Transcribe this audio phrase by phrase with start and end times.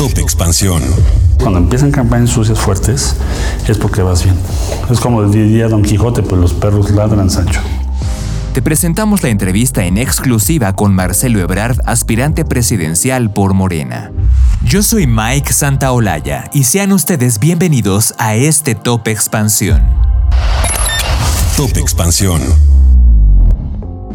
[0.00, 0.82] Top Expansión.
[1.42, 3.16] Cuando empiezan campañas sucias fuertes,
[3.68, 4.34] es porque vas bien.
[4.90, 7.60] Es como diría Don Quijote, pues los perros ladran, Sancho.
[8.54, 14.10] Te presentamos la entrevista en exclusiva con Marcelo Ebrard, aspirante presidencial por Morena.
[14.64, 19.82] Yo soy Mike Santaolalla y sean ustedes bienvenidos a este Top Expansión.
[21.58, 22.40] Top Expansión.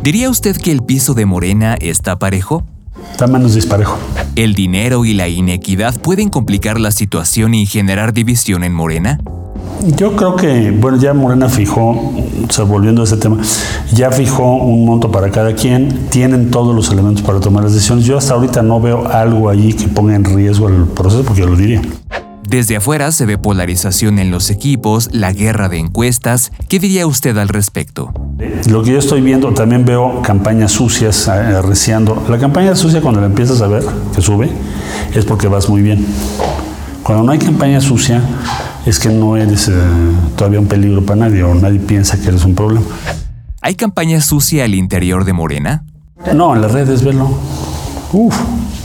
[0.02, 2.66] ¿Diría usted que el piso de Morena está parejo?
[3.16, 3.98] Está menos disparejo.
[4.36, 9.22] ¿El dinero y la inequidad pueden complicar la situación y generar división en Morena?
[9.96, 13.38] Yo creo que, bueno, ya Morena fijó, o sea, volviendo a ese tema,
[13.94, 18.04] ya fijó un monto para cada quien, tienen todos los elementos para tomar las decisiones.
[18.04, 21.48] Yo hasta ahorita no veo algo allí que ponga en riesgo el proceso, porque yo
[21.48, 21.82] lo diría.
[22.48, 26.52] Desde afuera se ve polarización en los equipos, la guerra de encuestas.
[26.70, 28.14] ¿Qué diría usted al respecto?
[28.70, 32.24] Lo que yo estoy viendo, también veo campañas sucias eh, arreciando.
[32.30, 34.50] La campaña sucia cuando la empiezas a ver, que sube,
[35.14, 36.06] es porque vas muy bien.
[37.02, 38.22] Cuando no hay campaña sucia,
[38.86, 39.74] es que no eres eh,
[40.36, 42.86] todavía un peligro para nadie o nadie piensa que eres un problema.
[43.62, 45.86] ¿Hay campaña sucia al interior de Morena?
[46.36, 47.30] No, en las redes, verlo.
[48.14, 48.36] Uf,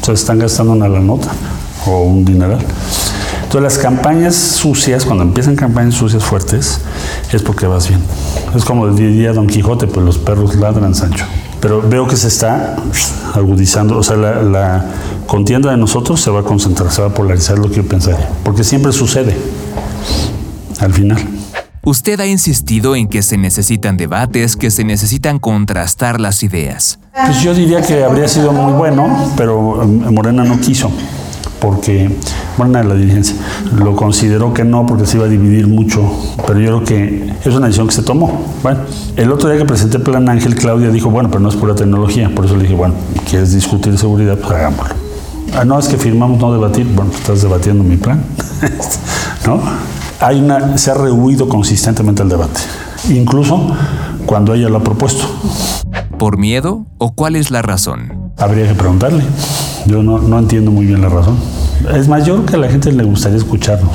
[0.01, 1.31] se están gastando una la nota
[1.87, 2.65] o un dineral.
[3.51, 6.83] Entonces las campañas sucias, cuando empiezan campañas sucias fuertes,
[7.33, 8.01] es porque vas bien.
[8.55, 11.25] Es como diría Don Quijote, pues los perros ladran, Sancho.
[11.59, 12.77] Pero veo que se está
[13.35, 14.85] agudizando, o sea, la, la
[15.27, 18.29] contienda de nosotros se va a concentrar, se va a polarizar lo que yo pensaría,
[18.45, 19.37] porque siempre sucede
[20.79, 21.19] al final.
[21.83, 27.01] Usted ha insistido en que se necesitan debates, que se necesitan contrastar las ideas.
[27.27, 30.93] Pues yo diría que habría sido muy bueno, pero eh, Morena no quiso,
[31.59, 32.17] porque
[32.59, 33.37] Morena de la dirigencia
[33.77, 36.03] lo consideró que no, porque se iba a dividir mucho,
[36.47, 38.45] pero yo creo que es una decisión que se tomó.
[38.63, 38.81] Bueno,
[39.17, 41.75] el otro día que presenté el Plan Ángel, Claudia dijo, bueno, pero no es pura
[41.75, 42.95] tecnología, por eso le dije, bueno,
[43.29, 44.39] ¿quieres discutir seguridad?
[44.39, 44.95] Pues hagámoslo.
[45.55, 48.23] Ah, no, es que firmamos no debatir, bueno, pues estás debatiendo mi plan,
[49.47, 49.61] ¿no?
[50.21, 52.61] Hay una, se ha rehuido consistentemente el debate,
[53.09, 53.75] incluso
[54.27, 55.25] cuando ella lo ha propuesto.
[56.19, 58.33] ¿Por miedo o cuál es la razón?
[58.37, 59.25] Habría que preguntarle.
[59.87, 61.37] Yo no, no entiendo muy bien la razón.
[61.95, 63.93] Es más, yo creo que a la gente le gustaría escucharnos.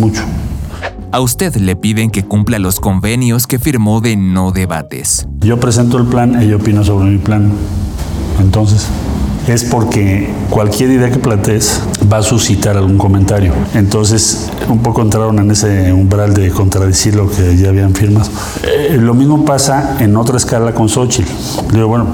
[0.00, 0.22] Mucho.
[1.10, 5.26] A usted le piden que cumpla los convenios que firmó de no debates.
[5.40, 7.50] Yo presento el plan, ella opina sobre mi plan.
[8.38, 8.86] Entonces,
[9.48, 13.54] es porque cualquier idea que plantees va a suscitar algún comentario.
[13.74, 18.28] Entonces, un poco entraron en ese umbral de contradecir lo que ya habían firmado.
[18.62, 21.30] Eh, lo mismo pasa en otra escala con Xochitl.
[21.72, 22.06] Digo, bueno,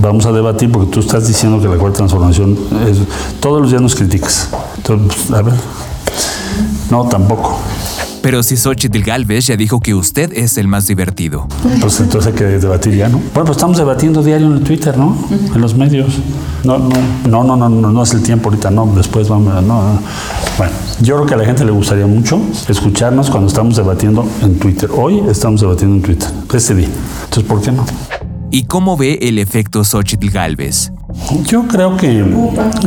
[0.00, 2.56] vamos a debatir porque tú estás diciendo que la cuarta transformación
[2.88, 2.98] es,
[3.40, 4.48] todos los días nos criticas.
[4.78, 5.54] Entonces, pues, a ver.
[6.90, 7.58] No, tampoco.
[8.22, 11.46] Pero si Xochitl Galvez ya dijo que usted es el más divertido.
[11.80, 13.18] Pues entonces hay que debatir ya, ¿no?
[13.18, 15.16] Bueno, pues estamos debatiendo diario en el Twitter, ¿no?
[15.54, 16.18] En los medios.
[16.64, 16.90] No, no,
[17.28, 20.00] no, no, no, no, no es el tiempo ahorita, no, después vamos, no, no.
[20.56, 24.58] Bueno, yo creo que a la gente le gustaría mucho escucharnos cuando estamos debatiendo en
[24.58, 24.90] Twitter.
[24.92, 26.88] Hoy estamos debatiendo en Twitter, este día.
[27.24, 27.86] Entonces, ¿por qué no?
[28.50, 30.90] ¿Y cómo ve el efecto Xochitl Galvez?
[31.44, 32.24] Yo creo que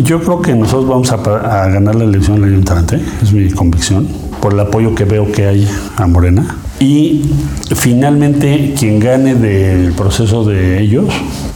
[0.04, 4.08] yo creo que nosotros vamos a, a ganar la elección del ayuntamiento, es mi convicción,
[4.42, 6.58] por el apoyo que veo que hay a Morena.
[6.80, 7.30] Y
[7.76, 11.06] finalmente quien gane del proceso de ellos,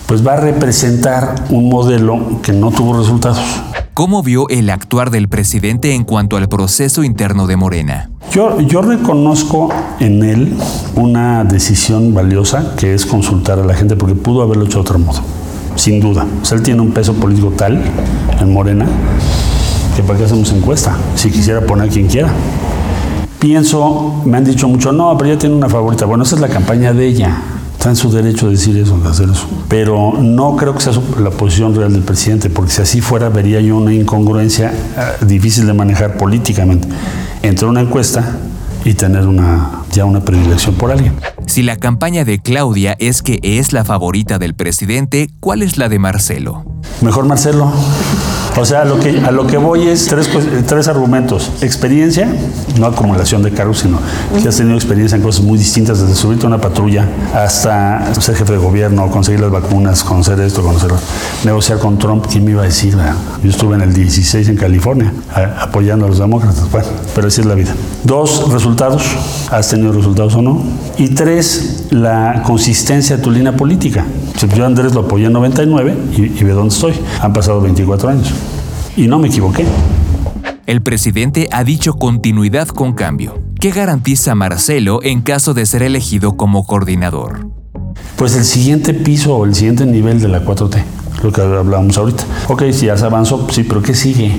[0.05, 3.39] pues va a representar un modelo que no tuvo resultados.
[3.93, 8.09] ¿Cómo vio el actuar del presidente en cuanto al proceso interno de Morena?
[8.31, 9.69] Yo, yo reconozco
[9.99, 10.53] en él
[10.95, 14.99] una decisión valiosa que es consultar a la gente porque pudo haberlo hecho de otro
[14.99, 15.21] modo
[15.75, 16.25] sin duda.
[16.41, 17.81] O sea, él tiene un peso político tal
[18.39, 18.85] en Morena
[19.95, 22.29] que para qué hacemos encuesta, si quisiera poner quien quiera.
[23.45, 26.07] Pienso, me han dicho mucho, no, pero ella tiene una favorita.
[26.07, 27.43] Bueno, esa es la campaña de ella.
[27.73, 29.47] Está en su derecho de decir eso, de hacer eso.
[29.67, 33.61] Pero no creo que sea la posición real del presidente, porque si así fuera, vería
[33.61, 34.73] yo una incongruencia
[35.21, 36.87] uh, difícil de manejar políticamente
[37.43, 38.35] entre una encuesta
[38.83, 41.13] y tener una, ya una predilección por alguien.
[41.45, 45.87] Si la campaña de Claudia es que es la favorita del presidente, ¿cuál es la
[45.87, 46.65] de Marcelo?
[47.01, 47.71] Mejor Marcelo.
[48.57, 50.29] O sea, a lo que, a lo que voy es tres,
[50.65, 51.51] tres argumentos.
[51.61, 52.33] Experiencia,
[52.79, 53.99] no acumulación de cargos, sino
[54.41, 58.35] que has tenido experiencia en cosas muy distintas, desde subirte a una patrulla hasta ser
[58.35, 60.91] jefe de gobierno, conseguir las vacunas, conocer esto, conocer
[61.43, 62.25] negociar con Trump.
[62.29, 62.97] ¿Quién me iba a decir?
[63.43, 65.11] Yo estuve en el 16 en California
[65.59, 66.71] apoyando a los demócratas.
[66.71, 67.75] Bueno, pero así es la vida.
[68.03, 69.03] Dos, resultados.
[69.51, 70.63] ¿Has tenido resultados o no?
[70.97, 74.05] Y tres, la consistencia de tu línea política.
[74.55, 76.93] Yo Andrés lo apoyé en 99 y, y ve dónde estoy.
[77.21, 78.33] Han pasado 24 años.
[78.97, 79.65] Y no me equivoqué.
[80.65, 83.39] El presidente ha dicho continuidad con cambio.
[83.59, 87.47] ¿Qué garantiza Marcelo en caso de ser elegido como coordinador?
[88.15, 90.83] Pues el siguiente piso o el siguiente nivel de la 4T,
[91.23, 92.23] lo que hablábamos ahorita.
[92.47, 94.31] Ok, si ya se avanzó, sí, pero ¿qué sigue?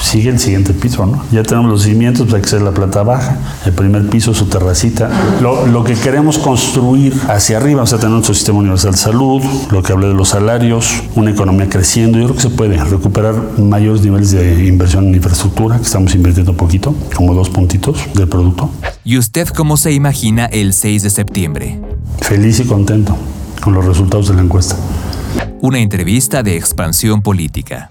[0.00, 1.22] Sigue el siguiente piso, ¿no?
[1.30, 4.46] Ya tenemos los cimientos, pues hay que hacer la planta baja, el primer piso, su
[4.46, 5.10] terracita.
[5.40, 9.42] Lo, lo que queremos construir hacia arriba, o sea, tener nuestro sistema universal de salud,
[9.70, 13.34] lo que hablé de los salarios, una economía creciendo, yo creo que se puede recuperar
[13.58, 18.70] mayores niveles de inversión en infraestructura, que estamos invirtiendo poquito, como dos puntitos del producto.
[19.04, 21.80] ¿Y usted cómo se imagina el 6 de septiembre?
[22.20, 23.16] Feliz y contento
[23.60, 24.76] con los resultados de la encuesta.
[25.60, 27.90] Una entrevista de expansión política.